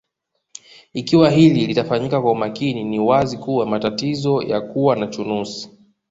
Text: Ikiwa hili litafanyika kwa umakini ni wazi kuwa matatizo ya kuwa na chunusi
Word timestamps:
Ikiwa 0.93 1.29
hili 1.29 1.67
litafanyika 1.67 2.21
kwa 2.21 2.31
umakini 2.31 2.83
ni 2.83 2.99
wazi 2.99 3.37
kuwa 3.37 3.65
matatizo 3.65 4.41
ya 4.41 4.61
kuwa 4.61 4.95
na 4.95 5.07
chunusi 5.07 5.69